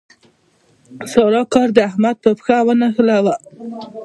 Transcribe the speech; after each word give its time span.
سارا 1.11 1.41
کار 1.53 1.67
د 1.73 1.77
احمد 1.89 2.15
په 2.23 2.29
پښه 2.37 2.57
ونښلاوو. 2.67 3.35